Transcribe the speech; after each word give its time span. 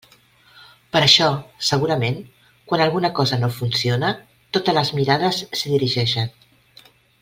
Per 0.95 1.01
això, 1.07 1.27
segurament, 1.67 2.17
quan 2.71 2.85
alguna 2.87 3.13
cosa 3.21 3.41
no 3.45 3.53
funciona, 3.61 4.13
totes 4.59 4.81
les 4.81 4.93
mirades 5.01 5.43
s'hi 5.61 5.75
dirigeixen. 5.79 6.39